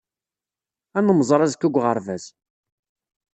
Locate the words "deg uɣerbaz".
1.69-2.25